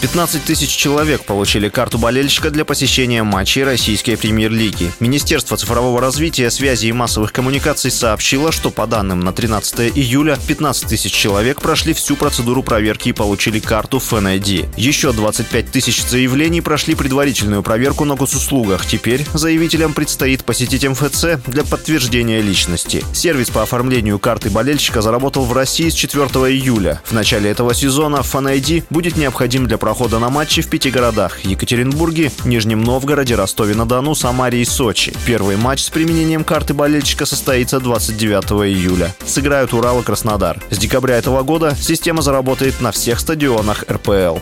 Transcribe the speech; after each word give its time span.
15 0.00 0.44
тысяч 0.44 0.70
человек 0.70 1.24
получили 1.24 1.68
карту 1.68 1.98
болельщика 1.98 2.50
для 2.50 2.64
посещения 2.64 3.24
матчей 3.24 3.64
российской 3.64 4.16
премьер-лиги. 4.16 4.92
Министерство 5.00 5.56
цифрового 5.56 6.00
развития, 6.00 6.52
связи 6.52 6.86
и 6.86 6.92
массовых 6.92 7.32
коммуникаций 7.32 7.90
сообщило, 7.90 8.52
что 8.52 8.70
по 8.70 8.86
данным 8.86 9.20
на 9.20 9.32
13 9.32 9.96
июля 9.96 10.38
15 10.46 10.86
тысяч 10.86 11.12
человек 11.12 11.60
прошли 11.60 11.94
всю 11.94 12.14
процедуру 12.14 12.62
проверки 12.62 13.08
и 13.08 13.12
получили 13.12 13.58
карту 13.58 13.98
FNID. 13.98 14.68
Еще 14.76 15.12
25 15.12 15.70
тысяч 15.72 16.04
заявлений 16.04 16.60
прошли 16.60 16.94
предварительную 16.94 17.64
проверку 17.64 18.04
на 18.04 18.14
госуслугах. 18.14 18.86
Теперь 18.86 19.26
заявителям 19.34 19.94
предстоит 19.94 20.44
посетить 20.44 20.86
МФЦ 20.86 21.44
для 21.48 21.64
подтверждения 21.64 22.40
личности. 22.40 23.04
Сервис 23.12 23.50
по 23.50 23.62
оформлению 23.64 24.20
карты 24.20 24.48
болельщика 24.48 25.02
заработал 25.02 25.44
в 25.44 25.52
России 25.52 25.88
с 25.88 25.94
4 25.94 26.24
июля. 26.52 27.02
В 27.04 27.12
начале 27.12 27.50
этого 27.50 27.74
сезона 27.74 28.18
FNID 28.18 28.84
будет 28.90 29.16
необходим 29.16 29.66
для 29.66 29.76
прохода 29.88 30.18
на 30.18 30.28
матчи 30.28 30.60
в 30.60 30.68
пяти 30.68 30.90
городах– 30.90 31.40
Екатеринбурге, 31.44 32.30
Нижнем 32.44 32.82
Новгороде, 32.82 33.36
Ростове-на-Дону, 33.36 34.14
Самаре 34.14 34.60
и 34.60 34.66
Сочи. 34.66 35.14
Первый 35.24 35.56
матч 35.56 35.80
с 35.80 35.88
применением 35.88 36.44
карты 36.44 36.74
болельщика 36.74 37.24
состоится 37.24 37.80
29 37.80 38.68
июля. 38.68 39.14
Сыграют 39.24 39.72
Урал 39.72 40.00
и 40.00 40.04
Краснодар. 40.04 40.62
С 40.68 40.76
декабря 40.76 41.16
этого 41.16 41.42
года 41.42 41.74
система 41.74 42.20
заработает 42.20 42.82
на 42.82 42.92
всех 42.92 43.18
стадионах 43.18 43.86
РПЛ. 43.90 44.36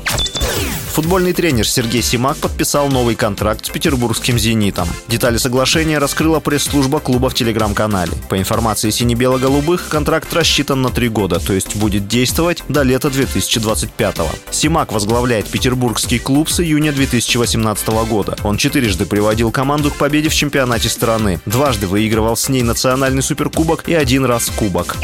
Футбольный 0.97 1.35
тренер 1.35 1.69
Сергей 1.69 2.01
Симак 2.01 2.39
подписал 2.39 2.89
новый 2.89 3.17
контракт 3.17 3.67
с 3.67 3.69
петербургским 3.69 4.39
«Зенитом». 4.39 4.89
Детали 5.09 5.37
соглашения 5.37 5.99
раскрыла 5.99 6.41
пресс-служба 6.41 7.01
клуба 7.01 7.29
в 7.29 7.35
телеграм-канале. 7.35 8.13
По 8.31 8.39
информации 8.39 8.89
сине-бело-голубых, 8.89 9.91
контракт 9.91 10.33
рассчитан 10.33 10.81
на 10.81 10.89
три 10.89 11.11
года, 11.11 11.39
то 11.39 11.53
есть 11.53 11.77
будет 11.77 12.09
действовать 12.09 12.65
до 12.71 12.81
лета 12.81 13.09
2025-го. 13.09 14.31
Симак 14.51 14.91
возглавляет 14.91 15.47
петербургский 15.49 16.19
клуб 16.19 16.49
с 16.49 16.61
июня 16.61 16.95
2018 16.95 17.89
года. 18.09 18.39
Он 18.43 18.57
четырежды 18.57 19.05
приводил 19.05 19.51
команду 19.51 19.91
к 19.91 19.97
победе 19.97 20.31
в 20.31 20.35
чемпионате 20.35 20.89
страны, 20.89 21.41
дважды 21.45 21.87
выигрывал 21.87 22.39
с 22.39 22.49
ней 22.49 22.63
национальный 22.63 23.23
суперкубок 23.23 23.87
и 23.87 23.93
один 23.93 24.25
раз 24.25 24.49
кубок. 24.49 24.97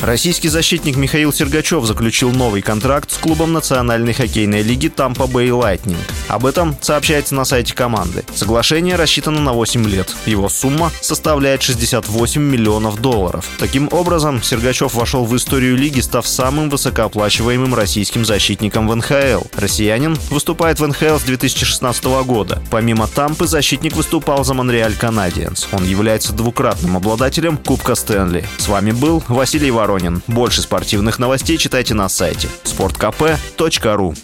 Российский 0.00 0.48
защитник 0.48 0.96
Михаил 0.96 1.32
Сергачев 1.32 1.84
заключил 1.84 2.30
новый 2.30 2.62
контракт 2.62 3.10
с 3.10 3.16
клубом 3.16 3.52
Национальной 3.52 4.12
хоккейной 4.12 4.62
лиги 4.62 4.88
Тампа 4.88 5.26
Бэй 5.26 5.50
Лайтнинг. 5.50 5.98
Об 6.28 6.46
этом 6.46 6.76
сообщается 6.80 7.34
на 7.34 7.44
сайте 7.44 7.74
команды. 7.74 8.24
Соглашение 8.32 8.94
рассчитано 8.94 9.40
на 9.40 9.52
8 9.52 9.84
лет. 9.88 10.14
Его 10.24 10.48
сумма 10.48 10.92
составляет 11.00 11.62
68 11.62 12.40
миллионов 12.40 13.00
долларов. 13.00 13.44
Таким 13.58 13.88
образом, 13.90 14.40
Сергачев 14.40 14.94
вошел 14.94 15.24
в 15.24 15.36
историю 15.36 15.76
лиги, 15.76 16.00
став 16.00 16.26
самым 16.28 16.70
высокооплачиваемым 16.70 17.74
российским 17.74 18.24
защитником 18.24 18.86
в 18.86 18.94
НХЛ. 18.94 19.46
Россиянин 19.56 20.16
выступает 20.30 20.78
в 20.78 20.86
НХЛ 20.86 21.18
с 21.18 21.22
2016 21.22 22.04
года. 22.24 22.62
Помимо 22.70 23.08
Тампы, 23.08 23.48
защитник 23.48 23.96
выступал 23.96 24.44
за 24.44 24.54
Монреаль 24.54 24.94
Канадиенс. 24.94 25.68
Он 25.72 25.84
является 25.84 26.32
двукратным 26.32 26.96
обладателем 26.96 27.56
Кубка 27.56 27.96
Стэнли. 27.96 28.46
С 28.58 28.68
вами 28.68 28.92
был 28.92 29.24
Василий 29.26 29.72
Воронин. 29.72 29.87
Больше 30.26 30.60
спортивных 30.60 31.18
новостей 31.18 31.56
читайте 31.56 31.94
на 31.94 32.08
сайте 32.08 32.48
sportkp.ru 32.64 34.16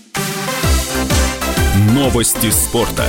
Новости 1.92 2.50
спорта. 2.50 3.06